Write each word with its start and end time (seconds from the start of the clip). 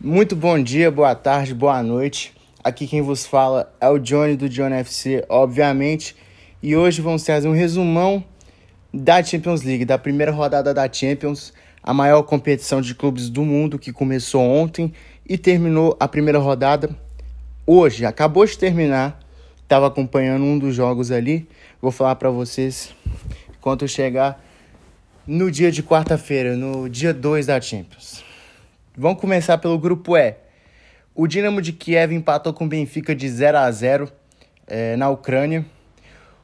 Muito 0.00 0.36
bom 0.36 0.62
dia, 0.62 0.92
boa 0.92 1.12
tarde, 1.12 1.52
boa 1.52 1.82
noite. 1.82 2.32
Aqui 2.62 2.86
quem 2.86 3.02
vos 3.02 3.26
fala 3.26 3.74
é 3.80 3.88
o 3.88 3.98
Johnny 3.98 4.36
do 4.36 4.48
Johnny 4.48 4.76
FC, 4.76 5.24
obviamente. 5.28 6.14
E 6.62 6.76
hoje 6.76 7.02
vamos 7.02 7.24
trazer 7.24 7.48
um 7.48 7.52
resumão 7.52 8.22
da 8.94 9.20
Champions 9.24 9.62
League, 9.62 9.84
da 9.84 9.98
primeira 9.98 10.30
rodada 10.30 10.72
da 10.72 10.90
Champions, 10.90 11.52
a 11.82 11.92
maior 11.92 12.22
competição 12.22 12.80
de 12.80 12.94
clubes 12.94 13.28
do 13.28 13.42
mundo 13.44 13.76
que 13.76 13.92
começou 13.92 14.40
ontem 14.40 14.92
e 15.28 15.36
terminou 15.36 15.96
a 15.98 16.06
primeira 16.06 16.38
rodada 16.38 16.90
hoje. 17.66 18.06
Acabou 18.06 18.46
de 18.46 18.56
terminar. 18.56 19.18
Estava 19.64 19.88
acompanhando 19.88 20.44
um 20.44 20.56
dos 20.60 20.76
jogos 20.76 21.10
ali. 21.10 21.48
Vou 21.82 21.90
falar 21.90 22.14
para 22.14 22.30
vocês 22.30 22.94
quando 23.60 23.88
chegar 23.88 24.40
no 25.26 25.50
dia 25.50 25.72
de 25.72 25.82
quarta-feira, 25.82 26.54
no 26.54 26.88
dia 26.88 27.12
2 27.12 27.46
da 27.46 27.60
Champions. 27.60 28.27
Vamos 29.00 29.20
começar 29.20 29.56
pelo 29.58 29.78
grupo 29.78 30.16
E. 30.16 30.34
O 31.14 31.28
Dinamo 31.28 31.62
de 31.62 31.72
Kiev 31.72 32.12
empatou 32.12 32.52
com 32.52 32.64
o 32.64 32.68
Benfica 32.68 33.14
de 33.14 33.28
0 33.28 33.56
a 33.56 33.70
0 33.70 34.10
é, 34.66 34.96
na 34.96 35.08
Ucrânia. 35.08 35.64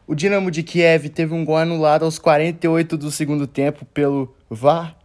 O 0.06 0.14
Dinamo 0.14 0.52
de 0.52 0.62
Kiev 0.62 1.08
teve 1.08 1.34
um 1.34 1.44
gol 1.44 1.56
anulado 1.56 2.04
aos 2.04 2.16
48 2.16 2.96
do 2.96 3.10
segundo 3.10 3.48
tempo 3.48 3.84
pelo 3.86 4.32
VAR 4.48 4.96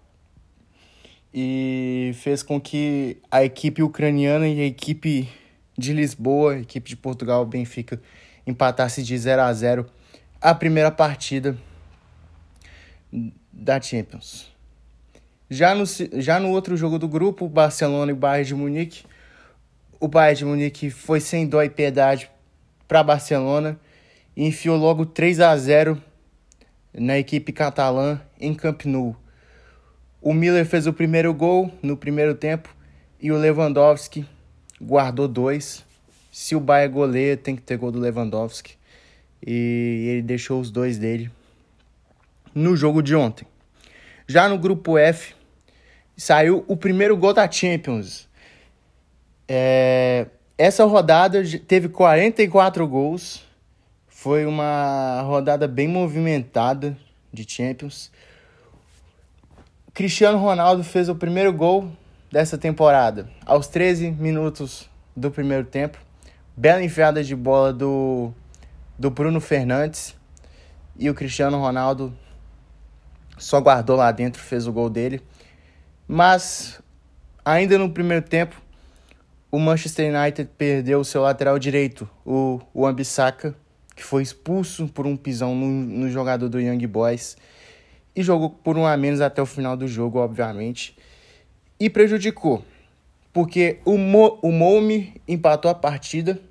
e 1.34 2.12
fez 2.22 2.44
com 2.44 2.62
que 2.62 3.18
a 3.32 3.44
equipe 3.44 3.82
ucraniana 3.82 4.48
e 4.48 4.62
a 4.62 4.66
equipe 4.66 5.28
de 5.76 5.92
Lisboa, 5.92 6.54
a 6.54 6.60
equipe 6.60 6.88
de 6.88 6.96
Portugal, 6.96 7.44
Benfica, 7.48 8.00
empatasse 8.46 9.02
de 9.02 9.18
0 9.18 9.42
a 9.42 9.52
0 9.52 9.88
a 10.40 10.54
primeira 10.54 10.92
partida 10.92 11.58
da 13.52 13.82
Champions. 13.82 14.59
Já 15.50 15.74
no, 15.74 15.84
já 16.14 16.40
no 16.40 16.50
outro 16.52 16.78
jogo 16.78 17.00
do 17.00 17.08
grupo, 17.08 17.48
Barcelona 17.48 18.12
e 18.12 18.16
Bayern 18.16 18.48
de 18.48 18.56
Munique, 18.56 19.04
o 20.00 20.08
Bayern 20.08 20.38
de 20.38 20.46
Munique 20.46 20.90
foi 20.92 21.20
sem 21.20 21.48
dó 21.48 21.64
e 21.64 21.70
piedade 21.70 22.30
para 22.88 23.04
Barcelona 23.04 23.80
e 24.36 24.46
enfiou 24.46 24.78
logo 24.78 25.06
3 25.06 25.40
a 25.40 25.58
0 25.58 26.02
na 26.94 27.18
equipe 27.18 27.52
catalã 27.52 28.22
em 28.40 28.54
Camp 28.54 28.86
Nou. 28.86 29.16
O 30.22 30.34
Miller 30.34 30.66
fez 30.66 30.86
o 30.86 30.94
primeiro 30.94 31.34
gol 31.34 31.72
no 31.82 31.98
primeiro 31.98 32.36
tempo 32.36 32.76
e 33.20 33.32
o 33.32 33.38
Lewandowski 33.38 34.26
guardou 34.82 35.28
dois. 35.28 35.84
Se 36.32 36.56
o 36.56 36.60
Bayern 36.60 36.94
goleia, 36.94 37.36
tem 37.36 37.56
que 37.56 37.62
ter 37.62 37.78
gol 37.78 37.92
do 37.92 38.00
Lewandowski. 38.00 38.78
E 39.46 40.06
ele 40.10 40.22
deixou 40.22 40.62
os 40.62 40.70
dois 40.70 40.98
dele 40.98 41.32
no 42.54 42.76
jogo 42.76 43.02
de 43.02 43.16
ontem. 43.16 43.48
Já 44.28 44.48
no 44.48 44.58
grupo 44.58 44.98
F, 44.98 45.34
saiu 46.20 46.64
o 46.68 46.78
primeiro 46.78 47.18
gol 47.18 47.34
da 47.34 47.50
Champions. 47.50 48.28
É, 49.48 50.28
essa 50.58 50.86
rodada 50.86 51.42
teve 51.66 51.90
44 51.90 52.88
gols 52.88 53.50
foi 54.22 54.46
uma 54.46 55.22
rodada 55.22 55.66
bem 55.66 55.88
movimentada 55.88 56.98
de 57.32 57.50
Champions. 57.50 58.12
Cristiano 59.94 60.38
Ronaldo 60.38 60.84
fez 60.84 61.08
o 61.08 61.16
primeiro 61.16 61.54
gol 61.54 61.90
dessa 62.30 62.58
temporada, 62.58 63.30
aos 63.46 63.68
13 63.68 64.12
minutos 64.12 64.90
do 65.16 65.32
primeiro 65.32 65.64
tempo. 65.64 65.98
Bela 66.56 66.84
enfiada 66.84 67.24
de 67.24 67.34
bola 67.34 67.72
do, 67.72 68.34
do 68.98 69.10
Bruno 69.10 69.40
Fernandes. 69.40 70.14
E 70.98 71.10
o 71.10 71.14
Cristiano 71.14 71.58
Ronaldo 71.58 72.14
só 73.38 73.62
guardou 73.62 73.96
lá 73.96 74.12
dentro, 74.12 74.42
fez 74.42 74.68
o 74.68 74.74
gol 74.74 74.90
dele. 74.90 75.22
Mas, 76.12 76.82
ainda 77.46 77.78
no 77.78 77.88
primeiro 77.88 78.26
tempo, 78.26 78.60
o 79.52 79.60
Manchester 79.60 80.12
United 80.12 80.50
perdeu 80.58 81.02
o 81.02 81.06
seu 81.06 81.22
lateral 81.22 81.60
direito, 81.60 82.10
o, 82.26 82.60
o 82.74 82.92
que 83.96 84.04
foi 84.04 84.24
expulso 84.24 84.88
por 84.88 85.06
um 85.06 85.16
pisão 85.16 85.54
no, 85.54 85.68
no 85.68 86.10
jogador 86.10 86.50
do 86.50 86.60
Young 86.60 86.88
Boys 86.88 87.38
e 88.16 88.24
jogou 88.24 88.50
por 88.50 88.76
um 88.76 88.88
a 88.88 88.98
menos 88.98 89.22
até 89.22 89.40
o 89.40 89.46
final 89.46 89.78
do 89.78 89.88
jogo, 89.88 90.18
obviamente, 90.18 90.98
e 91.80 91.92
prejudicou, 91.92 92.66
porque 93.32 93.78
o, 93.86 93.96
Mo, 93.96 94.40
o 94.42 94.52
Moumi 94.52 95.14
empatou 95.28 95.70
a 95.70 95.76
partida 95.76 96.42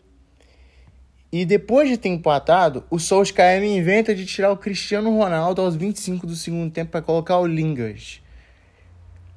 e 1.33 1.45
depois 1.45 1.89
de 1.89 1.97
ter 1.97 2.11
empatado, 2.11 2.85
o 2.89 3.01
Solskjaer 3.01 3.65
inventa 3.65 4.15
de 4.15 4.25
tirar 4.25 4.53
o 4.53 4.57
Cristiano 4.57 5.11
Ronaldo 5.19 5.61
aos 5.61 5.75
25 5.75 6.29
do 6.29 6.37
segundo 6.37 6.71
tempo 6.71 6.93
para 6.93 7.03
colocar 7.03 7.39
o 7.39 7.47
Lingard 7.47 8.23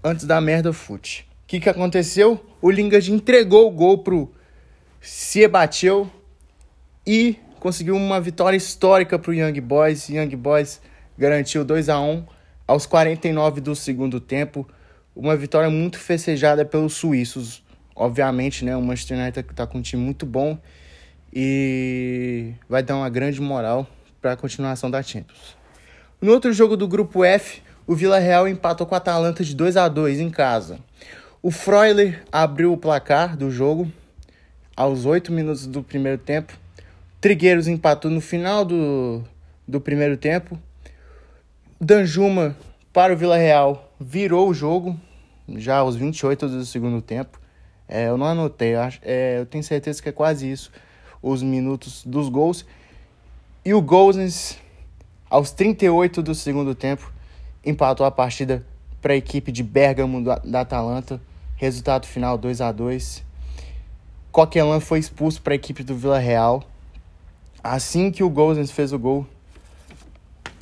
antes 0.03 0.25
da 0.25 0.39
merda 0.41 0.73
fute. 0.73 1.27
O 1.43 1.47
que, 1.47 1.59
que 1.59 1.69
aconteceu? 1.69 2.43
O 2.61 2.69
Lingard 2.69 3.11
entregou 3.11 3.67
o 3.67 3.71
gol 3.71 3.99
pro 3.99 4.31
Siebateu 4.99 6.09
e 7.05 7.37
conseguiu 7.59 7.95
uma 7.95 8.19
vitória 8.21 8.57
histórica 8.57 9.19
para 9.19 9.31
o 9.31 9.33
Young 9.33 9.59
Boys. 9.61 10.09
Young 10.09 10.35
Boys 10.35 10.81
garantiu 11.17 11.63
2 11.65 11.89
a 11.89 11.99
1 11.99 12.25
aos 12.67 12.85
49 12.85 13.61
do 13.61 13.75
segundo 13.75 14.19
tempo. 14.19 14.67
Uma 15.15 15.35
vitória 15.35 15.69
muito 15.69 15.99
festejada 15.99 16.63
pelos 16.63 16.93
suíços. 16.93 17.63
Obviamente, 17.95 18.63
né? 18.63 18.75
O 18.75 18.81
Manchester 18.81 19.19
United 19.19 19.47
está 19.49 19.67
com 19.67 19.79
um 19.79 19.81
time 19.81 20.01
muito 20.01 20.25
bom 20.25 20.57
e 21.33 22.53
vai 22.67 22.81
dar 22.81 22.95
uma 22.95 23.09
grande 23.09 23.41
moral 23.41 23.87
para 24.21 24.33
a 24.33 24.37
continuação 24.37 24.89
da 24.89 25.01
Champions. 25.01 25.55
No 26.21 26.31
outro 26.31 26.53
jogo 26.53 26.77
do 26.77 26.87
grupo 26.87 27.23
F, 27.23 27.61
o 27.87 27.95
Vila 27.95 28.19
Real 28.19 28.47
empatou 28.47 28.87
com 28.87 28.95
a 28.95 28.97
Atalanta 28.97 29.43
de 29.43 29.55
2 29.55 29.77
a 29.77 29.87
2 29.87 30.19
em 30.19 30.29
casa. 30.29 30.79
O 31.41 31.51
Freuler 31.51 32.23
abriu 32.31 32.71
o 32.71 32.77
placar 32.77 33.35
do 33.35 33.49
jogo 33.49 33.91
aos 34.75 35.05
8 35.05 35.31
minutos 35.31 35.65
do 35.67 35.81
primeiro 35.83 36.17
tempo 36.17 36.53
Trigueiros 37.21 37.67
empatou 37.67 38.09
no 38.09 38.19
final 38.19 38.65
do, 38.65 39.23
do 39.67 39.79
primeiro 39.79 40.17
tempo. 40.17 40.59
Danjuma 41.79 42.57
para 42.91 43.13
o 43.13 43.15
Vila 43.15 43.37
Real 43.37 43.93
virou 43.99 44.49
o 44.49 44.55
jogo 44.55 44.99
já 45.47 45.77
aos 45.77 45.95
28 45.95 46.47
do 46.47 46.65
segundo 46.65 46.99
tempo. 46.99 47.39
É, 47.87 48.07
eu 48.07 48.17
não 48.17 48.25
anotei, 48.25 48.73
eu, 48.73 48.81
acho, 48.81 48.99
é, 49.03 49.37
eu 49.37 49.45
tenho 49.45 49.63
certeza 49.63 50.01
que 50.01 50.09
é 50.09 50.11
quase 50.11 50.51
isso, 50.51 50.71
os 51.21 51.43
minutos 51.43 52.03
dos 52.03 52.27
gols. 52.27 52.65
E 53.63 53.71
o 53.71 53.81
Gozens, 53.83 54.57
aos 55.29 55.51
38 55.51 56.23
do 56.23 56.33
segundo 56.33 56.73
tempo, 56.73 57.13
empatou 57.65 58.05
a 58.05 58.11
partida 58.11 58.65
para 59.01 59.13
a 59.13 59.15
equipe 59.15 59.51
de 59.51 59.63
Bergamo 59.63 60.23
da, 60.23 60.61
Atalanta. 60.61 61.21
Resultado 61.55 62.07
final 62.07 62.39
2 62.39 62.59
a 62.59 62.71
2 62.71 63.23
Coquelin 64.31 64.79
foi 64.79 64.97
expulso 64.97 65.41
para 65.41 65.53
a 65.53 65.55
equipe 65.55 65.83
do 65.83 65.95
Vila 65.95 66.17
Real 66.17 66.63
assim 67.63 68.11
que 68.11 68.23
o 68.23 68.29
Gozens 68.29 68.71
fez 68.71 68.91
o 68.91 68.99
gol 68.99 69.25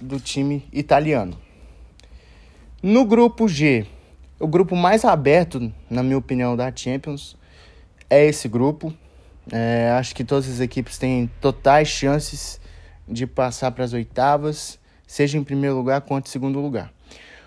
do 0.02 0.20
time 0.20 0.68
italiano. 0.72 1.38
No 2.82 3.06
grupo 3.06 3.48
G, 3.48 3.86
o 4.40 4.48
grupo 4.48 4.76
mais 4.76 5.04
aberto, 5.04 5.72
na 5.90 6.02
minha 6.02 6.18
opinião, 6.18 6.56
da 6.56 6.74
Champions 6.74 7.36
é 8.10 8.26
esse 8.26 8.48
grupo. 8.48 8.94
É, 9.52 9.92
acho 9.98 10.16
que 10.16 10.24
todas 10.24 10.50
as 10.50 10.60
equipes 10.60 10.98
têm 10.98 11.30
totais 11.42 11.88
chances 11.88 12.60
de 13.08 13.26
passar 13.26 13.72
para 13.72 13.84
as 13.84 13.94
oitavas, 13.94 14.79
seja 15.10 15.40
em 15.40 15.44
primeiro 15.44 15.76
lugar 15.76 16.02
quanto 16.02 16.28
em 16.28 16.30
segundo 16.30 16.60
lugar. 16.60 16.94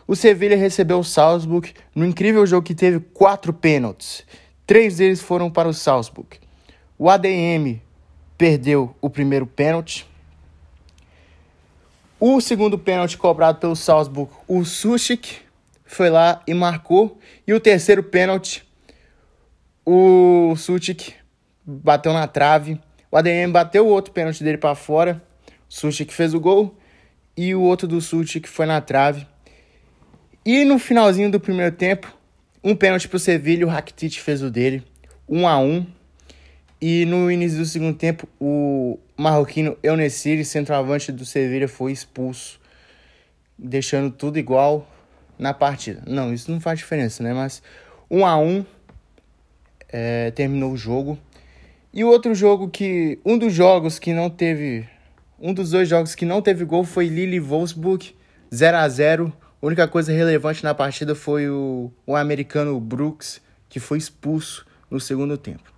O 0.05 0.17
Sevilha 0.17 0.57
recebeu 0.57 0.99
o 0.99 1.05
Salzburg 1.05 1.73
no 1.95 2.05
incrível 2.05 2.45
jogo 2.45 2.67
que 2.67 2.75
teve 2.75 2.99
quatro 2.99 3.53
pênaltis. 3.53 4.27
Três 4.67 4.97
deles 4.97 5.21
foram 5.21 5.49
para 5.49 5.69
o 5.69 5.73
Salzburg. 5.73 6.41
O 6.99 7.09
ADM 7.09 7.81
perdeu 8.37 8.97
o 9.01 9.09
primeiro 9.09 9.47
pênalti. 9.47 10.05
O 12.19 12.41
segundo 12.41 12.77
pênalti 12.77 13.17
cobrado 13.17 13.61
pelo 13.61 13.77
Salzburg, 13.77 14.33
o 14.49 14.65
Suchik 14.65 15.37
foi 15.85 16.11
lá 16.11 16.43
e 16.49 16.53
marcou. 16.53 17.17
E 17.47 17.55
o 17.55 17.61
terceiro 17.61 18.03
pênalti, 18.03 18.69
o 19.87 20.53
Suchik 20.57 21.15
bateu 21.65 22.13
na 22.13 22.27
trave. 22.27 22.81
O 23.09 23.17
ADM 23.17 23.53
bateu 23.53 23.87
o 23.87 23.91
outro 23.91 24.13
pênalti 24.13 24.43
dele 24.43 24.59
para 24.59 24.75
fora. 24.75 25.23
O 25.71 25.73
Suchik 25.73 26.13
fez 26.13 26.35
o 26.35 26.41
gol. 26.41 26.77
E 27.37 27.55
o 27.55 27.63
outro 27.63 27.89
do 27.89 28.01
Suchik 28.01 28.49
foi 28.49 28.67
na 28.67 28.81
trave. 28.81 29.27
E 30.45 30.65
no 30.65 30.79
finalzinho 30.79 31.31
do 31.31 31.41
primeiro 31.41 31.75
tempo, 31.75 32.13
um 32.63 32.75
pênalti 32.77 33.09
pro 33.09 33.19
Sevilha, 33.19 33.67
o 33.67 33.69
Rakitic 33.69 34.19
fez 34.19 34.43
o 34.43 34.51
dele. 34.51 34.83
1 35.29 35.41
um 35.41 35.49
a 35.49 35.59
1 35.59 35.65
um. 35.65 35.87
E 36.81 37.05
no 37.05 37.31
início 37.31 37.59
do 37.59 37.65
segundo 37.65 37.97
tempo, 37.97 38.29
o 38.41 38.99
marroquino 39.17 39.79
Eunessiri, 39.83 40.45
centroavante 40.45 41.13
do 41.13 41.25
Sevilha, 41.25 41.69
foi 41.69 41.93
expulso, 41.93 42.61
deixando 43.57 44.11
tudo 44.11 44.39
igual 44.39 44.89
na 45.39 45.55
partida. 45.55 46.03
Não, 46.07 46.35
isso 46.35 46.51
não 46.51 46.61
faz 46.61 46.81
diferença, 46.81 47.23
né? 47.23 47.33
Mas 47.33 47.63
1 48.11 48.19
um 48.19 48.27
a 48.27 48.37
1 48.37 48.49
um, 48.49 48.67
é, 49.89 50.31
terminou 50.33 50.73
o 50.73 50.77
jogo. 50.77 51.19
E 51.93 52.03
o 52.05 52.09
outro 52.09 52.35
jogo 52.35 52.69
que. 52.69 53.19
Um 53.25 53.37
dos 53.37 53.53
jogos 53.53 53.99
que 53.99 54.13
não 54.13 54.31
teve. 54.31 54.89
Um 55.45 55.53
dos 55.53 55.71
dois 55.71 55.89
jogos 55.89 56.15
que 56.15 56.25
não 56.25 56.41
teve 56.41 56.65
gol 56.65 56.85
foi 56.85 57.09
Lille 57.09 57.41
Wolfsburg, 57.41 58.15
0 58.55 58.77
a 58.77 58.89
0 58.89 59.33
A 59.61 59.67
única 59.67 59.89
coisa 59.89 60.13
relevante 60.13 60.63
na 60.63 60.73
partida 60.73 61.17
foi 61.17 61.51
o, 61.51 61.91
o 62.07 62.15
americano 62.15 62.79
Brooks, 62.79 63.41
que 63.69 63.81
foi 63.81 63.99
expulso 63.99 64.65
no 64.89 65.01
segundo 65.01 65.37
tempo. 65.37 65.73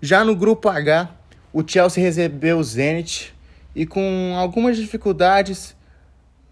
Já 0.00 0.24
no 0.24 0.36
grupo 0.36 0.68
H, 0.68 1.10
o 1.52 1.64
Chelsea 1.66 2.00
recebeu 2.00 2.58
o 2.58 2.62
Zenit 2.62 3.34
e 3.74 3.84
com 3.84 4.34
algumas 4.36 4.76
dificuldades 4.76 5.74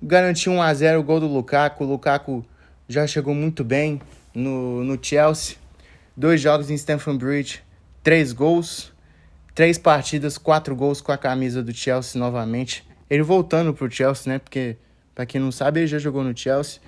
garantiu 0.03 0.55
1 0.55 0.63
a 0.63 0.75
0 0.75 0.99
o 0.99 1.05
gol 1.05 1.21
do 1.21 1.29
Lukaku. 1.29 1.85
O 1.85 1.87
Lukaku 1.87 2.45
já 2.89 3.07
chegou 3.07 3.33
muito 3.33 3.63
bem 3.63 4.01
no, 4.35 4.83
no 4.83 4.99
Chelsea. 5.01 5.55
Dois 6.17 6.41
jogos 6.41 6.69
em 6.69 6.75
Stamford 6.75 7.25
Bridge, 7.25 7.63
três 8.03 8.33
gols, 8.33 8.93
três 9.57 9.79
partidas, 9.79 10.37
quatro 10.37 10.77
gols 10.77 11.01
com 11.01 11.11
a 11.11 11.17
camisa 11.17 11.63
do 11.63 11.73
Chelsea 11.73 12.21
novamente. 12.21 12.87
Ele 13.09 13.23
voltando 13.23 13.73
pro 13.73 13.91
Chelsea, 13.91 14.31
né? 14.31 14.39
Porque, 14.39 14.77
para 15.15 15.25
quem 15.25 15.41
não 15.41 15.51
sabe, 15.51 15.81
ele 15.81 15.87
já 15.87 15.99
jogou 15.99 16.23
no 16.23 16.37
Chelsea. 16.37 16.79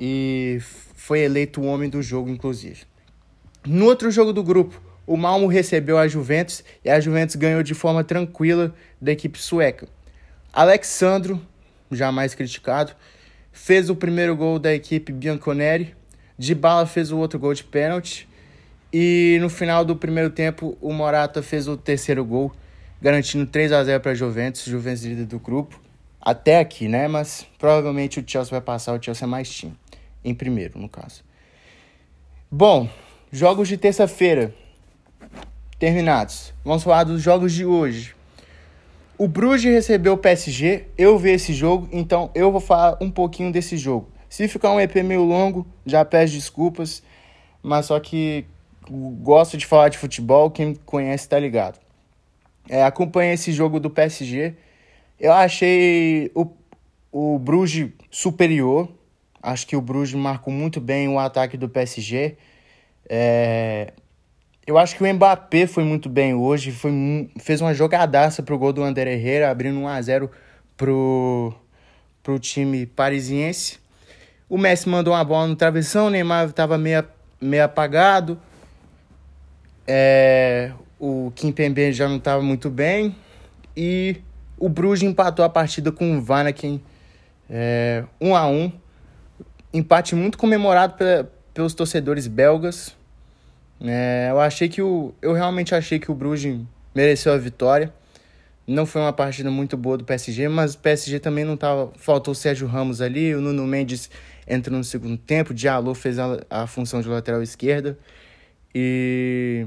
E 0.00 0.58
foi 0.94 1.22
eleito 1.22 1.60
o 1.60 1.66
homem 1.66 1.90
do 1.90 2.00
jogo, 2.00 2.30
inclusive. 2.30 2.84
No 3.66 3.86
outro 3.86 4.12
jogo 4.12 4.32
do 4.32 4.44
grupo, 4.44 4.80
o 5.04 5.16
Malmo 5.16 5.48
recebeu 5.48 5.98
a 5.98 6.06
Juventus 6.06 6.62
e 6.84 6.88
a 6.88 7.00
Juventus 7.00 7.34
ganhou 7.34 7.64
de 7.64 7.74
forma 7.74 8.04
tranquila 8.04 8.72
da 9.02 9.10
equipe 9.10 9.36
sueca. 9.36 9.88
Alexandro, 10.52 11.42
jamais 11.90 12.32
criticado, 12.32 12.92
fez 13.50 13.90
o 13.90 13.96
primeiro 13.96 14.36
gol 14.36 14.60
da 14.60 14.72
equipe 14.72 15.10
Bianconeri. 15.10 15.96
Bala 16.56 16.86
fez 16.86 17.10
o 17.10 17.18
outro 17.18 17.40
gol 17.40 17.54
de 17.54 17.64
pênalti. 17.64 18.28
E 18.92 19.38
no 19.40 19.48
final 19.48 19.84
do 19.84 19.96
primeiro 19.96 20.30
tempo, 20.30 20.76
o 20.80 20.92
Morata 20.92 21.42
fez 21.42 21.68
o 21.68 21.76
terceiro 21.76 22.24
gol, 22.24 22.52
garantindo 23.00 23.46
3 23.46 23.72
a 23.72 23.84
0 23.84 24.00
para 24.00 24.12
a 24.12 24.14
Juventus, 24.14 24.64
Juventus 24.64 25.04
líder 25.04 25.26
do 25.26 25.38
grupo. 25.38 25.80
Até 26.20 26.58
aqui, 26.58 26.88
né? 26.88 27.08
Mas 27.08 27.46
provavelmente 27.58 28.20
o 28.20 28.24
Chelsea 28.26 28.50
vai 28.50 28.60
passar, 28.60 28.98
o 28.98 29.02
Chelsea 29.02 29.26
é 29.26 29.28
mais 29.28 29.50
time. 29.50 29.74
Em 30.24 30.34
primeiro, 30.34 30.78
no 30.78 30.88
caso. 30.88 31.24
Bom, 32.50 32.88
jogos 33.30 33.68
de 33.68 33.76
terça-feira 33.76 34.54
terminados. 35.78 36.52
Vamos 36.64 36.82
falar 36.82 37.04
dos 37.04 37.22
jogos 37.22 37.52
de 37.52 37.64
hoje. 37.64 38.14
O 39.18 39.26
Bruges 39.26 39.72
recebeu 39.72 40.12
o 40.14 40.18
PSG, 40.18 40.86
eu 40.98 41.18
vi 41.18 41.30
esse 41.30 41.52
jogo, 41.54 41.88
então 41.90 42.30
eu 42.34 42.52
vou 42.52 42.60
falar 42.60 42.98
um 43.00 43.10
pouquinho 43.10 43.50
desse 43.50 43.76
jogo. 43.76 44.10
Se 44.28 44.46
ficar 44.46 44.70
um 44.72 44.80
EP 44.80 44.94
meio 44.96 45.24
longo, 45.24 45.66
já 45.86 46.04
peço 46.04 46.34
desculpas, 46.34 47.02
mas 47.62 47.86
só 47.86 47.98
que 47.98 48.44
gosto 48.90 49.56
de 49.56 49.66
falar 49.66 49.88
de 49.88 49.98
futebol, 49.98 50.50
quem 50.50 50.74
conhece 50.74 51.28
tá 51.28 51.38
ligado. 51.38 51.78
É, 52.68 52.82
acompanhei 52.82 53.34
esse 53.34 53.52
jogo 53.52 53.78
do 53.78 53.88
PSG, 53.88 54.54
eu 55.18 55.32
achei 55.32 56.30
o, 56.34 56.46
o 57.12 57.38
Bruges 57.38 57.90
superior, 58.10 58.88
acho 59.42 59.66
que 59.66 59.76
o 59.76 59.80
Bruges 59.80 60.14
marcou 60.14 60.52
muito 60.52 60.80
bem 60.80 61.08
o 61.08 61.18
ataque 61.18 61.56
do 61.56 61.68
PSG. 61.68 62.36
É, 63.08 63.92
eu 64.66 64.76
acho 64.76 64.96
que 64.96 65.02
o 65.02 65.14
Mbappé 65.14 65.66
foi 65.66 65.84
muito 65.84 66.08
bem 66.08 66.34
hoje, 66.34 66.72
foi, 66.72 67.30
fez 67.38 67.60
uma 67.60 67.72
jogadaça 67.72 68.42
pro 68.42 68.58
gol 68.58 68.72
do 68.72 68.82
André 68.82 69.14
Herrera, 69.14 69.50
abrindo 69.50 69.78
1 69.78 69.88
a 69.88 70.02
0 70.02 70.30
pro, 70.76 71.54
pro 72.22 72.38
time 72.38 72.84
parisiense. 72.84 73.78
O 74.48 74.58
Messi 74.58 74.88
mandou 74.88 75.14
uma 75.14 75.24
bola 75.24 75.46
no 75.46 75.56
travessão, 75.56 76.08
o 76.08 76.10
Neymar 76.10 76.48
estava 76.48 76.76
meio, 76.76 77.04
meio 77.40 77.64
apagado. 77.64 78.40
É, 79.86 80.72
o 80.98 81.32
Kimpembe 81.34 81.92
já 81.92 82.08
não 82.08 82.16
estava 82.16 82.42
muito 82.42 82.70
bem. 82.70 83.14
E 83.76 84.16
o 84.58 84.68
Bruges 84.68 85.08
empatou 85.08 85.44
a 85.44 85.48
partida 85.48 85.92
com 85.92 86.16
o 86.16 86.20
Vanaken 86.20 86.80
é, 87.48 88.04
1 88.20 88.34
a 88.34 88.46
1 88.48 88.72
Empate 89.72 90.14
muito 90.14 90.38
comemorado 90.38 90.94
pelos 91.52 91.74
torcedores 91.74 92.26
belgas. 92.26 92.96
É, 93.80 94.28
eu 94.30 94.40
achei 94.40 94.68
que 94.68 94.80
o. 94.80 95.12
Eu 95.20 95.34
realmente 95.34 95.74
achei 95.74 95.98
que 95.98 96.10
o 96.10 96.14
Bruges 96.14 96.60
mereceu 96.94 97.32
a 97.32 97.36
vitória. 97.36 97.92
Não 98.66 98.86
foi 98.86 99.02
uma 99.02 99.12
partida 99.12 99.50
muito 99.50 99.76
boa 99.76 99.98
do 99.98 100.04
PSG, 100.04 100.48
mas 100.48 100.74
o 100.74 100.78
PSG 100.78 101.20
também 101.20 101.44
não 101.44 101.56
tava. 101.58 101.92
Faltou 101.98 102.32
o 102.32 102.34
Sérgio 102.34 102.66
Ramos 102.66 103.02
ali, 103.02 103.34
o 103.34 103.40
Nuno 103.40 103.66
Mendes 103.66 104.10
entrou 104.48 104.78
no 104.78 104.84
segundo 104.84 105.18
tempo, 105.18 105.50
o 105.50 105.54
Diallo 105.54 105.94
fez 105.94 106.18
a, 106.18 106.40
a 106.48 106.66
função 106.66 107.02
de 107.02 107.08
lateral 107.08 107.42
esquerda. 107.42 107.98
E 108.78 109.66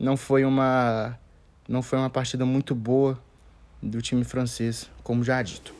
não 0.00 0.16
foi 0.16 0.44
uma. 0.44 1.16
Não 1.68 1.80
foi 1.80 1.96
uma 1.96 2.10
partida 2.10 2.44
muito 2.44 2.74
boa 2.74 3.16
do 3.80 4.02
time 4.02 4.24
francês, 4.24 4.90
como 5.04 5.22
já 5.22 5.40
dito. 5.42 5.72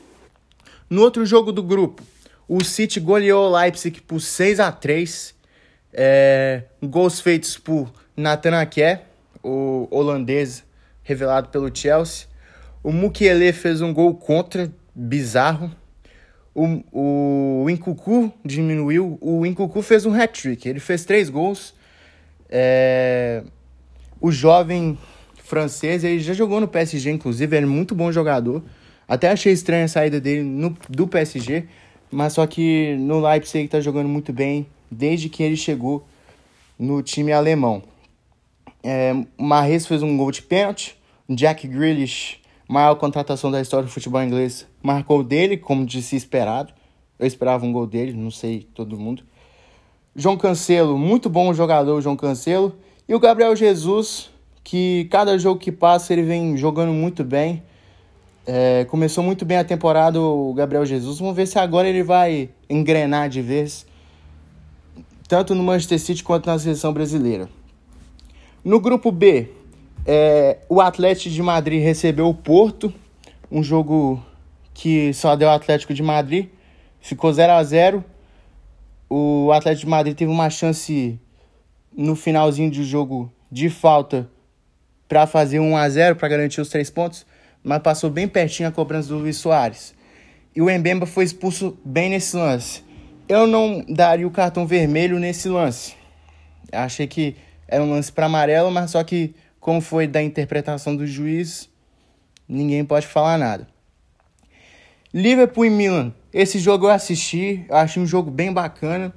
No 0.89 1.01
outro 1.01 1.25
jogo 1.25 1.51
do 1.51 1.61
grupo, 1.61 2.01
o 2.47 2.63
City 2.63 3.01
goleou 3.01 3.49
o 3.49 3.59
Leipzig 3.59 3.99
por 3.99 4.21
6 4.21 4.61
a 4.61 4.71
3 4.71 5.35
é, 5.91 6.63
gols 6.81 7.19
feitos 7.19 7.57
por 7.57 7.91
Nathan 8.15 8.61
Ake, 8.61 8.99
o 9.43 9.85
holandês 9.91 10.63
revelado 11.03 11.49
pelo 11.49 11.75
Chelsea. 11.75 12.27
O 12.81 12.93
Mukiele 12.93 13.51
fez 13.51 13.81
um 13.81 13.93
gol 13.93 14.15
contra, 14.15 14.71
bizarro. 14.95 15.69
O, 16.55 17.63
o 17.63 17.69
Incucu 17.69 18.31
diminuiu. 18.45 19.17
O 19.19 19.45
Incucu 19.45 19.81
fez 19.81 20.05
um 20.05 20.13
hat-trick. 20.13 20.69
Ele 20.69 20.79
fez 20.79 21.03
três 21.03 21.29
gols. 21.29 21.77
É, 22.49 23.43
o 24.19 24.31
jovem 24.31 24.97
francês, 25.43 26.03
ele 26.03 26.19
já 26.19 26.33
jogou 26.33 26.59
no 26.59 26.67
PSG, 26.67 27.11
inclusive. 27.11 27.55
Ele 27.55 27.65
é 27.65 27.69
muito 27.69 27.95
bom 27.95 28.11
jogador. 28.11 28.63
Até 29.07 29.29
achei 29.29 29.51
estranha 29.51 29.85
a 29.85 29.87
saída 29.87 30.19
dele 30.19 30.43
no, 30.43 30.77
do 30.89 31.07
PSG. 31.07 31.65
Mas 32.11 32.33
só 32.33 32.45
que 32.47 32.95
no 32.97 33.19
Leipzig 33.19 33.59
ele 33.59 33.67
tá 33.67 33.79
jogando 33.79 34.09
muito 34.09 34.33
bem 34.33 34.67
desde 34.89 35.29
que 35.29 35.43
ele 35.43 35.55
chegou 35.55 36.07
no 36.77 37.03
time 37.03 37.31
alemão. 37.31 37.83
É, 38.83 39.13
fez 39.87 40.01
um 40.01 40.17
gol 40.17 40.31
de 40.31 40.41
pênalti, 40.41 40.97
Jack 41.29 41.67
Grealish, 41.67 42.39
maior 42.67 42.95
contratação 42.95 43.51
da 43.51 43.61
história 43.61 43.85
do 43.85 43.91
futebol 43.91 44.23
inglês, 44.23 44.65
marcou 44.81 45.23
dele, 45.23 45.57
como 45.57 45.85
de 45.85 46.01
se 46.01 46.15
esperado. 46.15 46.73
Eu 47.19 47.27
esperava 47.27 47.65
um 47.65 47.73
gol 47.73 47.85
dele, 47.85 48.13
não 48.13 48.31
sei 48.31 48.67
todo 48.73 48.97
mundo. 48.97 49.23
João 50.15 50.37
Cancelo, 50.37 50.97
muito 50.97 51.29
bom 51.29 51.53
jogador, 51.53 52.01
João 52.01 52.15
Cancelo. 52.15 52.75
E 53.07 53.13
o 53.13 53.19
Gabriel 53.19 53.55
Jesus, 53.55 54.29
que 54.63 55.07
cada 55.11 55.37
jogo 55.37 55.59
que 55.59 55.71
passa 55.71 56.13
ele 56.13 56.23
vem 56.23 56.57
jogando 56.57 56.91
muito 56.91 57.23
bem. 57.23 57.63
É, 58.45 58.85
começou 58.85 59.23
muito 59.23 59.45
bem 59.45 59.57
a 59.57 59.63
temporada 59.63 60.19
o 60.19 60.53
Gabriel 60.53 60.85
Jesus. 60.85 61.19
Vamos 61.19 61.35
ver 61.35 61.47
se 61.47 61.59
agora 61.59 61.87
ele 61.87 62.03
vai 62.03 62.49
engrenar 62.69 63.29
de 63.29 63.41
vez 63.41 63.85
tanto 65.29 65.53
no 65.53 65.63
Manchester 65.63 65.99
City 65.99 66.23
quanto 66.23 66.47
na 66.47 66.57
seleção 66.57 66.91
brasileira. 66.91 67.47
No 68.65 68.79
grupo 68.79 69.11
B, 69.11 69.51
é, 70.03 70.57
o 70.67 70.81
Atlético 70.81 71.29
de 71.29 71.41
Madrid 71.43 71.83
recebeu 71.83 72.27
o 72.27 72.33
Porto, 72.33 72.91
um 73.51 73.61
jogo 73.61 74.19
que 74.73 75.13
só 75.13 75.35
deu 75.35 75.51
Atlético 75.51 75.93
de 75.93 76.01
Madrid, 76.01 76.47
ficou 76.99 77.31
0 77.31 77.53
a 77.53 77.63
0 77.63 78.03
O 79.09 79.51
Atlético 79.51 79.85
de 79.85 79.89
Madrid 79.89 80.15
teve 80.15 80.31
uma 80.31 80.51
chance 80.51 81.19
no 81.97 82.15
finalzinho 82.15 82.69
do 82.69 82.83
jogo 82.83 83.33
de 83.51 83.67
falta 83.67 84.29
para 85.07 85.25
fazer 85.25 85.59
1 85.59 85.75
a 85.75 85.89
0 85.89 86.15
para 86.15 86.27
garantir 86.27 86.61
os 86.61 86.69
três 86.69 86.91
pontos, 86.91 87.25
mas 87.63 87.81
passou 87.81 88.11
bem 88.11 88.27
pertinho 88.27 88.69
a 88.69 88.71
cobrança 88.71 89.09
do 89.09 89.17
Luiz 89.17 89.37
Soares. 89.37 89.95
E 90.55 90.61
o 90.61 90.65
Mbemba 90.65 91.07
foi 91.07 91.23
expulso 91.23 91.75
bem 91.83 92.11
nesse 92.11 92.37
lance. 92.37 92.83
Eu 93.27 93.47
não 93.47 93.83
daria 93.89 94.27
o 94.27 94.31
cartão 94.31 94.67
vermelho 94.67 95.17
nesse 95.17 95.49
lance. 95.49 95.95
Achei 96.71 97.07
que 97.07 97.35
era 97.67 97.83
um 97.83 97.89
lance 97.89 98.11
para 98.11 98.27
amarelo, 98.27 98.69
mas 98.69 98.91
só 98.91 99.03
que, 99.03 99.33
como 99.59 99.81
foi 99.81 100.05
da 100.05 100.21
interpretação 100.21 100.95
do 100.95 101.07
juiz, 101.07 101.67
ninguém 102.47 102.85
pode 102.85 103.07
falar 103.07 103.37
nada. 103.37 103.67
Liverpool 105.11 105.65
e 105.65 105.69
Milan. 105.71 106.13
Esse 106.31 106.59
jogo 106.59 106.85
eu 106.85 106.91
assisti, 106.91 107.65
eu 107.67 107.75
achei 107.75 108.01
um 108.01 108.05
jogo 108.05 108.29
bem 108.29 108.53
bacana. 108.53 109.11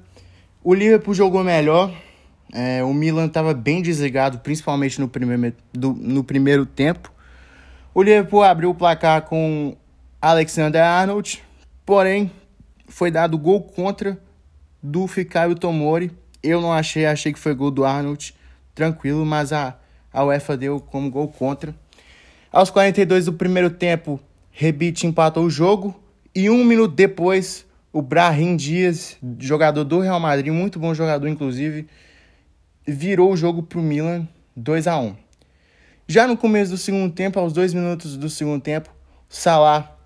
O 0.64 0.72
Liverpool 0.72 1.12
jogou 1.12 1.44
melhor. 1.44 1.94
É, 2.54 2.82
o 2.82 2.92
Milan 2.94 3.26
estava 3.26 3.52
bem 3.52 3.82
desligado, 3.82 4.38
principalmente 4.38 4.98
no 4.98 5.08
primeiro, 5.08 5.54
do, 5.72 5.92
no 5.92 6.24
primeiro 6.24 6.64
tempo. 6.64 7.12
O 7.94 8.02
Liverpool 8.02 8.42
abriu 8.42 8.70
o 8.70 8.74
placar 8.74 9.22
com 9.22 9.76
Alexander 10.20 10.82
Arnold, 10.82 11.42
porém 11.84 12.30
foi 12.88 13.10
dado 13.10 13.36
gol 13.36 13.62
contra 13.62 14.18
do 14.82 15.06
Fikayo 15.06 15.54
Tomori. 15.54 16.10
Eu 16.42 16.62
não 16.62 16.72
achei, 16.72 17.04
achei 17.04 17.32
que 17.32 17.38
foi 17.38 17.54
gol 17.54 17.70
do 17.70 17.84
Arnold, 17.84 18.34
tranquilo, 18.74 19.24
mas 19.26 19.52
a, 19.52 19.76
a 20.10 20.24
UEFA 20.24 20.56
deu 20.56 20.80
como 20.80 21.10
gol 21.10 21.28
contra. 21.28 21.74
Aos 22.50 22.70
42 22.70 23.26
do 23.26 23.34
primeiro 23.34 23.68
tempo, 23.68 24.18
Rebite 24.50 25.06
empatou 25.06 25.44
o 25.44 25.50
jogo 25.50 26.01
e 26.34 26.48
um 26.48 26.64
minuto 26.64 26.94
depois, 26.94 27.66
o 27.92 28.00
Brahim 28.00 28.56
Dias, 28.56 29.16
jogador 29.38 29.84
do 29.84 30.00
Real 30.00 30.18
Madrid, 30.18 30.52
muito 30.52 30.78
bom 30.78 30.94
jogador 30.94 31.28
inclusive, 31.28 31.86
virou 32.86 33.32
o 33.32 33.36
jogo 33.36 33.62
para 33.62 33.78
o 33.78 33.82
Milan 33.82 34.26
2 34.56 34.86
a 34.86 34.98
1 34.98 35.14
Já 36.08 36.26
no 36.26 36.36
começo 36.36 36.70
do 36.70 36.78
segundo 36.78 37.12
tempo, 37.12 37.38
aos 37.38 37.52
dois 37.52 37.74
minutos 37.74 38.16
do 38.16 38.30
segundo 38.30 38.62
tempo, 38.62 38.90
Salah 39.28 39.96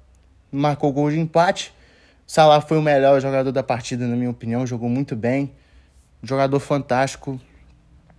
marcou 0.51 0.93
gol 0.93 1.11
de 1.11 1.19
empate 1.19 1.73
Salah 2.27 2.61
foi 2.61 2.77
o 2.77 2.83
melhor 2.83 3.21
jogador 3.21 3.53
da 3.53 3.63
partida, 3.63 4.05
na 4.05 4.17
minha 4.17 4.31
opinião, 4.31 4.67
jogou 4.67 4.89
muito 4.89 5.15
bem. 5.15 5.53
jogador 6.23 6.59
fantástico. 6.59 7.41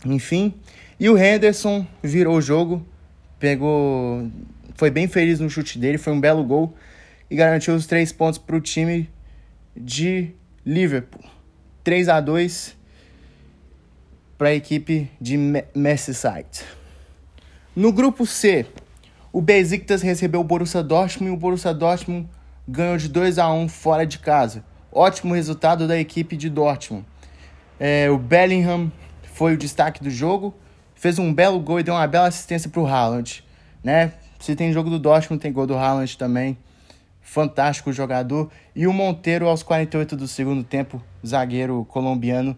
Enfim, 0.06 0.54
e 0.98 1.10
o 1.10 1.18
Henderson 1.18 1.86
virou 2.02 2.38
o 2.38 2.42
jogo, 2.42 2.86
pegou, 3.38 4.32
foi 4.76 4.90
bem 4.90 5.08
feliz 5.08 5.40
no 5.40 5.50
chute 5.50 5.78
dele, 5.78 5.98
foi 5.98 6.14
um 6.14 6.22
belo 6.22 6.44
gol 6.44 6.74
e 7.30 7.36
garantiu 7.36 7.76
os 7.76 7.86
três 7.86 8.12
pontos 8.12 8.38
para 8.38 8.56
o 8.56 8.62
time 8.62 9.10
de 9.76 10.32
Liverpool. 10.66 11.24
3 11.84 12.10
a 12.10 12.20
2 12.20 12.76
para 14.38 14.50
a 14.50 14.54
equipe 14.54 15.10
de 15.20 15.38
Merseyside. 15.76 16.64
No 17.76 17.92
grupo 17.92 18.26
C, 18.26 18.66
o 19.32 19.42
Besiktas 19.42 20.02
recebeu 20.02 20.42
o 20.42 20.44
Borussia 20.44 20.84
Dortmund 20.84 21.32
e 21.32 21.36
o 21.36 21.38
Borussia 21.38 21.74
Dortmund 21.74 22.28
ganhou 22.68 22.98
de 22.98 23.08
2 23.08 23.40
a 23.40 23.52
1 23.52 23.70
fora 23.70 24.06
de 24.06 24.20
casa. 24.20 24.64
Ótimo 24.92 25.34
resultado 25.34 25.88
da 25.88 25.98
equipe 25.98 26.36
de 26.36 26.50
Dortmund. 26.50 27.06
É, 27.80 28.10
o 28.10 28.18
Bellingham 28.18 28.92
foi 29.34 29.54
o 29.54 29.58
destaque 29.58 30.04
do 30.04 30.10
jogo, 30.10 30.56
fez 30.96 31.20
um 31.20 31.34
belo 31.34 31.60
gol 31.60 31.80
e 31.80 31.84
deu 31.84 31.94
uma 31.94 32.08
bela 32.08 32.28
assistência 32.28 32.70
para 32.70 32.82
o 32.82 32.88
Haaland. 32.88 33.44
Né? 33.84 34.14
Se 34.40 34.56
tem 34.56 34.74
jogo 34.74 34.90
do 34.90 35.00
Dortmund, 35.00 35.42
tem 35.42 35.54
gol 35.54 35.68
do 35.68 35.76
Haaland 35.76 36.18
também. 36.18 36.58
Fantástico 37.28 37.92
jogador. 37.92 38.50
E 38.74 38.88
o 38.88 38.94
Monteiro, 38.94 39.50
aos 39.50 39.62
48 39.62 40.16
do 40.16 40.30
segundo 40.30 40.64
tempo, 40.64 41.04
zagueiro 41.26 41.84
colombiano, 41.90 42.58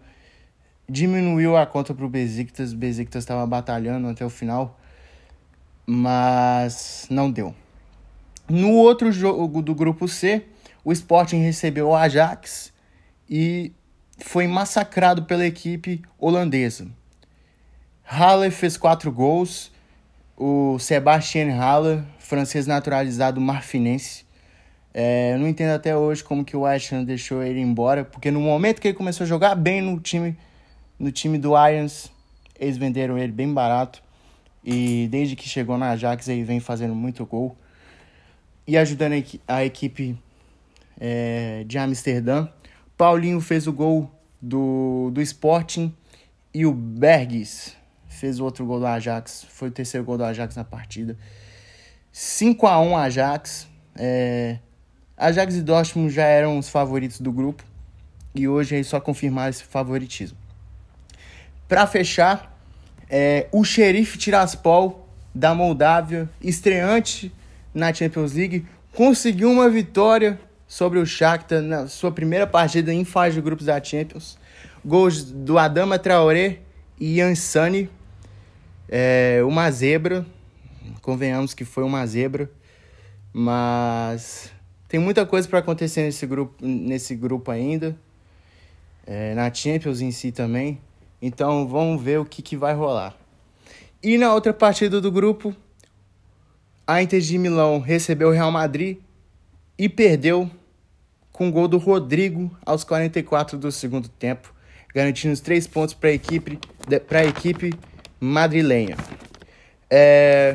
diminuiu 0.87 1.57
a 1.57 1.65
conta 1.65 1.91
para 1.91 2.05
o 2.05 2.09
Besiktas. 2.09 2.71
Besiktas 2.71 3.23
estava 3.23 3.47
batalhando 3.47 4.07
até 4.07 4.23
o 4.23 4.29
final, 4.29 4.79
mas 5.87 7.07
não 7.09 7.31
deu. 7.31 7.55
No 8.47 8.73
outro 8.73 9.11
jogo 9.11 9.63
do 9.63 9.73
grupo 9.73 10.07
C, 10.07 10.45
o 10.85 10.93
Sporting 10.93 11.41
recebeu 11.41 11.87
o 11.87 11.95
Ajax 11.95 12.71
e 13.27 13.73
foi 14.19 14.45
massacrado 14.47 15.23
pela 15.23 15.47
equipe 15.47 16.03
holandesa. 16.15 16.87
Halle 18.03 18.51
fez 18.51 18.77
quatro 18.77 19.11
gols. 19.11 19.71
O 20.37 20.77
Sebastian 20.77 21.55
Halle, 21.55 22.03
francês 22.19 22.67
naturalizado 22.67 23.41
marfinense. 23.41 24.28
É, 25.01 25.31
eu 25.33 25.39
não 25.39 25.47
entendo 25.47 25.69
até 25.69 25.95
hoje 25.95 26.21
como 26.21 26.43
que 26.43 26.57
o 26.57 26.65
Ham 26.65 27.05
deixou 27.05 27.41
ele 27.41 27.61
embora, 27.61 28.03
porque 28.03 28.29
no 28.29 28.41
momento 28.41 28.81
que 28.81 28.87
ele 28.89 28.97
começou 28.97 29.23
a 29.23 29.27
jogar 29.27 29.55
bem 29.55 29.81
no 29.81 29.97
time, 29.97 30.37
no 30.99 31.09
time 31.09 31.37
do 31.37 31.53
Irons, 31.55 32.11
eles 32.59 32.75
venderam 32.75 33.17
ele 33.17 33.31
bem 33.31 33.53
barato. 33.53 34.03
E 34.61 35.07
desde 35.09 35.37
que 35.37 35.47
chegou 35.47 35.77
na 35.77 35.91
Ajax, 35.91 36.27
ele 36.27 36.43
vem 36.43 36.59
fazendo 36.59 36.93
muito 36.93 37.25
gol 37.25 37.55
e 38.67 38.77
ajudando 38.77 39.13
a 39.47 39.63
equipe 39.63 40.17
é, 40.99 41.63
de 41.65 41.77
Amsterdã. 41.77 42.49
Paulinho 42.97 43.39
fez 43.39 43.67
o 43.67 43.71
gol 43.71 44.11
do, 44.41 45.11
do 45.13 45.21
Sporting 45.21 45.95
e 46.53 46.65
o 46.65 46.73
Bergs 46.73 47.73
fez 48.05 48.41
o 48.41 48.43
outro 48.43 48.65
gol 48.65 48.81
do 48.81 48.85
Ajax. 48.85 49.45
Foi 49.47 49.69
o 49.69 49.71
terceiro 49.71 50.05
gol 50.05 50.17
do 50.17 50.25
Ajax 50.25 50.57
na 50.57 50.65
partida. 50.65 51.17
5 52.11 52.67
a 52.67 52.81
1 52.81 52.97
Ajax. 52.97 53.65
É, 53.95 54.59
Ajax 55.19 55.55
e 55.55 55.61
Dortmund 55.61 56.13
já 56.13 56.23
eram 56.23 56.57
os 56.57 56.69
favoritos 56.69 57.19
do 57.19 57.29
grupo 57.29 57.61
e 58.33 58.47
hoje 58.47 58.79
é 58.79 58.83
só 58.83 59.01
confirmar 59.01 59.49
esse 59.49 59.65
favoritismo. 59.65 60.37
Para 61.67 61.85
fechar, 61.85 62.57
é, 63.09 63.47
o 63.51 63.65
Xerife 63.65 64.17
Tiraspol 64.17 65.07
da 65.35 65.53
Moldávia, 65.53 66.29
estreante 66.41 67.31
na 67.73 67.93
Champions 67.93 68.33
League, 68.33 68.65
conseguiu 68.93 69.51
uma 69.51 69.69
vitória 69.69 70.39
sobre 70.65 70.99
o 70.99 71.05
Shakhtar 71.05 71.61
na 71.61 71.87
sua 71.87 72.11
primeira 72.13 72.47
partida 72.47 72.93
em 72.93 73.03
fase 73.03 73.35
de 73.35 73.41
grupos 73.41 73.65
da 73.65 73.83
Champions. 73.83 74.37
Gols 74.85 75.23
do 75.23 75.57
Adama 75.57 75.99
Traoré 75.99 76.59
e 76.97 77.19
Yansani. 77.19 77.89
É, 78.87 79.41
uma 79.43 79.69
zebra, 79.69 80.25
convenhamos 81.01 81.53
que 81.53 81.65
foi 81.65 81.83
uma 81.83 82.05
zebra, 82.07 82.49
mas 83.33 84.51
tem 84.89 84.99
muita 84.99 85.23
coisa 85.23 85.47
para 85.47 85.59
acontecer 85.59 86.01
nesse 86.01 86.25
grupo, 86.25 86.55
nesse 86.59 87.15
grupo 87.15 87.51
ainda, 87.51 87.95
é, 89.05 89.35
na 89.35 89.53
Champions 89.53 90.01
em 90.01 90.11
si 90.11 90.31
também. 90.31 90.81
Então 91.21 91.67
vamos 91.67 92.01
ver 92.01 92.19
o 92.19 92.25
que, 92.25 92.41
que 92.41 92.57
vai 92.57 92.73
rolar. 92.73 93.15
E 94.01 94.17
na 94.17 94.33
outra 94.33 94.51
partida 94.51 94.99
do 94.99 95.11
grupo, 95.11 95.55
a 96.87 97.03
Inter 97.03 97.21
de 97.21 97.37
Milão 97.37 97.79
recebeu 97.79 98.29
o 98.29 98.31
Real 98.31 98.51
Madrid 98.51 98.97
e 99.77 99.87
perdeu 99.87 100.49
com 101.31 101.49
o 101.49 101.51
gol 101.51 101.67
do 101.67 101.77
Rodrigo 101.77 102.49
aos 102.65 102.83
44 102.83 103.59
do 103.59 103.71
segundo 103.71 104.09
tempo, 104.09 104.51
garantindo 104.93 105.33
os 105.33 105.39
três 105.39 105.67
pontos 105.67 105.93
para 105.93 106.09
a 106.09 106.13
equipe, 106.13 106.57
equipe 107.27 107.73
madrilenha. 108.19 108.97
É, 109.87 110.53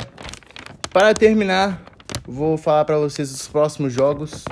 para 0.90 1.14
terminar, 1.14 1.93
vou 2.26 2.57
falar 2.57 2.85
para 2.85 2.99
vocês 2.99 3.31
os 3.33 3.47
próximos 3.47 3.93
jogos. 3.93 4.45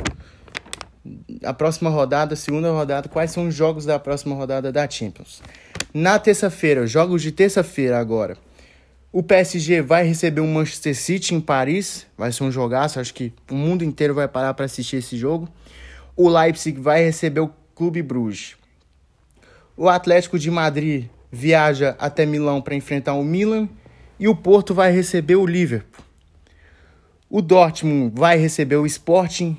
A 1.44 1.52
próxima 1.52 1.90
rodada, 1.90 2.36
segunda 2.36 2.70
rodada, 2.70 3.08
quais 3.08 3.30
são 3.30 3.48
os 3.48 3.54
jogos 3.54 3.84
da 3.84 3.98
próxima 3.98 4.34
rodada 4.34 4.70
da 4.70 4.88
Champions. 4.88 5.42
Na 5.92 6.18
terça-feira, 6.18 6.86
jogos 6.86 7.22
de 7.22 7.32
terça-feira 7.32 7.98
agora. 7.98 8.36
O 9.10 9.22
PSG 9.22 9.82
vai 9.82 10.06
receber 10.06 10.40
o 10.40 10.44
um 10.44 10.52
Manchester 10.54 10.96
City 10.96 11.34
em 11.34 11.40
Paris, 11.40 12.06
vai 12.16 12.32
ser 12.32 12.44
um 12.44 12.50
jogaço, 12.50 12.98
acho 12.98 13.12
que 13.12 13.32
o 13.50 13.54
mundo 13.54 13.84
inteiro 13.84 14.14
vai 14.14 14.26
parar 14.26 14.54
para 14.54 14.64
assistir 14.64 14.96
esse 14.96 15.18
jogo. 15.18 15.48
O 16.16 16.28
Leipzig 16.28 16.80
vai 16.80 17.04
receber 17.04 17.40
o 17.40 17.50
Clube 17.74 18.00
Bruges. 18.00 18.56
O 19.76 19.88
Atlético 19.88 20.38
de 20.38 20.50
Madrid 20.50 21.06
viaja 21.30 21.96
até 21.98 22.24
Milão 22.24 22.62
para 22.62 22.74
enfrentar 22.74 23.14
o 23.14 23.24
Milan 23.24 23.68
e 24.18 24.28
o 24.28 24.36
Porto 24.36 24.72
vai 24.72 24.92
receber 24.92 25.36
o 25.36 25.46
Liverpool. 25.46 26.11
O 27.34 27.40
Dortmund 27.40 28.12
vai 28.14 28.36
receber 28.36 28.76
o 28.76 28.84
Sporting 28.84 29.56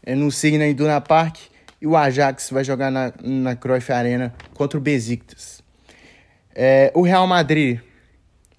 é, 0.00 0.14
no 0.14 0.30
Signal 0.30 0.68
Iduna 0.68 1.00
Park 1.00 1.38
e 1.82 1.84
o 1.84 1.96
Ajax 1.96 2.50
vai 2.50 2.62
jogar 2.62 2.88
na, 2.88 3.12
na 3.20 3.56
Cruyff 3.56 3.90
Arena 3.90 4.32
contra 4.54 4.78
o 4.78 4.80
Besiktas. 4.80 5.60
É, 6.54 6.92
o 6.94 7.02
Real 7.02 7.26
Madrid 7.26 7.80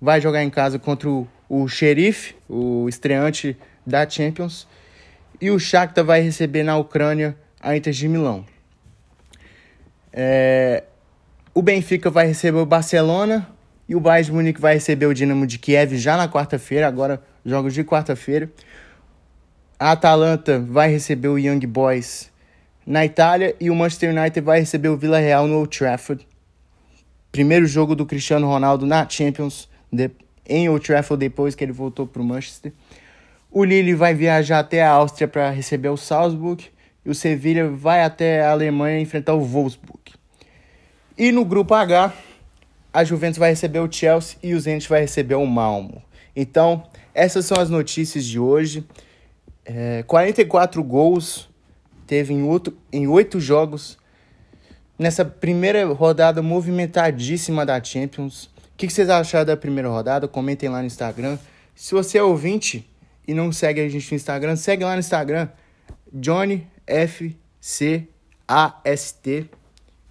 vai 0.02 0.20
jogar 0.20 0.44
em 0.44 0.50
casa 0.50 0.78
contra 0.78 1.10
o, 1.10 1.26
o 1.48 1.66
Sheriff, 1.70 2.36
o 2.50 2.90
estreante 2.90 3.56
da 3.88 4.08
Champions, 4.10 4.68
e 5.40 5.50
o 5.50 5.58
Shakhtar 5.58 6.04
vai 6.04 6.20
receber 6.20 6.64
na 6.64 6.76
Ucrânia 6.76 7.38
a 7.58 7.78
Inter 7.78 7.94
de 7.94 8.10
Milão. 8.10 8.46
É, 10.12 10.84
o 11.54 11.62
Benfica 11.62 12.10
vai 12.10 12.28
receber 12.28 12.58
o 12.58 12.66
Barcelona 12.66 13.48
e 13.92 13.96
o 13.96 14.00
Bayern 14.00 14.32
Munique 14.32 14.62
vai 14.62 14.76
receber 14.76 15.06
o 15.06 15.14
Dinamo 15.14 15.46
de 15.46 15.60
Kiev 15.60 15.98
já 15.98 16.16
na 16.16 16.26
quarta-feira, 16.26 16.88
agora 16.88 17.22
jogos 17.46 17.74
de 17.74 17.84
quarta-feira. 17.84 18.50
A 19.78 19.92
Atalanta 19.92 20.62
vai 20.62 20.90
receber 20.90 21.28
o 21.28 21.38
Young 21.38 21.60
Boys 21.68 22.32
na 22.86 23.04
Itália 23.04 23.54
e 23.60 23.70
o 23.70 23.76
Manchester 23.76 24.16
United 24.18 24.46
vai 24.46 24.62
receber 24.62 24.88
o 24.88 24.96
Vila 24.96 25.20
Real 25.20 25.46
no 25.46 25.58
Old 25.58 25.78
Trafford. 25.78 26.26
Primeiro 27.34 27.66
jogo 27.66 27.94
do 27.94 28.06
Cristiano 28.06 28.48
Ronaldo 28.48 28.86
na 28.86 29.06
Champions 29.10 29.68
de, 29.92 30.10
em 30.48 30.70
Old 30.70 30.86
Trafford 30.86 31.20
depois 31.20 31.54
que 31.54 31.62
ele 31.62 31.74
voltou 31.74 32.08
para 32.08 32.22
o 32.22 32.26
Manchester. 32.26 32.72
O 33.52 33.66
Lille 33.66 33.94
vai 33.94 34.14
viajar 34.14 34.60
até 34.60 34.82
a 34.82 34.92
Áustria 34.92 35.28
para 35.28 35.50
receber 35.50 35.90
o 35.90 35.98
Salzburg 35.98 36.64
e 37.06 37.10
o 37.10 37.14
Sevilla 37.14 37.68
vai 37.68 38.04
até 38.04 38.42
a 38.42 38.52
Alemanha 38.52 39.02
enfrentar 39.02 39.34
o 39.34 39.42
Wolfsburg. 39.42 40.14
E 41.18 41.30
no 41.34 41.44
grupo 41.44 41.74
H, 41.74 42.14
a 42.94 43.04
Juventus 43.04 43.38
vai 43.38 43.50
receber 43.50 43.80
o 43.80 43.92
Chelsea 43.92 44.38
e 44.44 44.54
o 44.54 44.60
Zenit 44.60 44.88
vai 44.88 45.02
receber 45.02 45.36
o 45.36 45.46
Malmo. 45.46 46.02
Então, 46.36 46.84
essas 47.14 47.46
são 47.46 47.60
as 47.60 47.70
notícias 47.70 48.26
de 48.26 48.40
hoje. 48.40 48.86
É, 49.66 50.04
44 50.08 50.84
gols 50.84 51.50
teve 52.08 52.34
em, 52.34 52.44
outro, 52.44 52.78
em 52.92 53.08
8 53.08 53.40
jogos 53.40 53.98
nessa 54.98 55.26
primeira 55.26 55.86
rodada 55.88 56.42
movimentadíssima 56.42 57.66
da 57.66 57.84
Champions 57.84 58.52
que, 58.82 58.88
que 58.88 58.94
vocês 58.94 59.12
acharam 59.12 59.46
da 59.46 59.56
primeira 59.56 59.90
rodada? 59.90 60.28
Comentem 60.28 60.68
lá 60.68 60.80
no 60.80 60.88
Instagram. 60.88 61.38
Se 61.76 61.94
você 61.94 62.18
é 62.18 62.24
ouvinte 62.24 62.90
e 63.28 63.34
não 63.34 63.52
segue 63.52 63.80
a 63.80 63.88
gente 63.88 64.10
no 64.10 64.16
Instagram, 64.16 64.56
segue 64.56 64.84
lá 64.84 64.94
no 64.94 65.00
Instagram, 65.00 65.50
Johnny 66.12 66.68
F 66.88 67.38
C 67.60 68.08
A 68.48 68.82
S 68.84 69.14
T. 69.14 69.48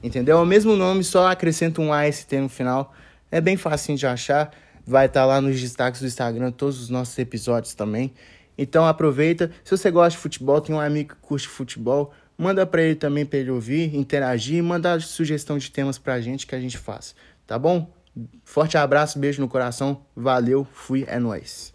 Entendeu? 0.03 0.39
É 0.39 0.41
o 0.41 0.47
mesmo 0.47 0.77
nome, 0.77 1.05
só 1.05 1.31
acrescenta 1.31 1.81
um 1.81 1.93
AST 1.93 2.33
no 2.35 2.49
final. 2.49 2.95
É 3.31 3.41
bem 3.41 3.57
fácil 3.57 3.95
de 3.97 4.07
achar. 4.07 4.51
Vai 4.87 5.07
estar 5.07 5.21
tá 5.21 5.27
lá 5.27 5.41
nos 5.41 5.61
destaques 5.61 6.01
do 6.01 6.07
Instagram 6.07 6.51
todos 6.51 6.81
os 6.81 6.89
nossos 6.89 7.17
episódios 7.19 7.75
também. 7.75 8.13
Então 8.57 8.87
aproveita. 8.87 9.51
Se 9.63 9.77
você 9.77 9.91
gosta 9.91 10.11
de 10.11 10.19
futebol, 10.19 10.61
tem 10.61 10.75
um 10.75 10.81
amigo 10.81 11.15
que 11.15 11.21
curte 11.21 11.49
futebol, 11.49 12.13
manda 12.37 12.67
para 12.67 12.83
ele 12.83 12.95
também 12.95 13.25
para 13.25 13.39
ele 13.39 13.51
ouvir, 13.51 13.95
interagir 13.95 14.57
e 14.57 14.63
mandar 14.63 15.01
sugestão 15.01 15.59
de 15.59 15.71
temas 15.71 15.99
pra 15.99 16.21
gente 16.21 16.47
que 16.47 16.55
a 16.55 16.61
gente 16.61 16.79
faz. 16.79 17.15
Tá 17.47 17.59
bom? 17.59 17.93
Forte 18.45 18.77
abraço, 18.77 19.19
beijo 19.19 19.41
no 19.41 19.49
coração. 19.49 20.03
Valeu, 20.17 20.67
fui, 20.73 21.05
é 21.07 21.19
nóis. 21.19 21.73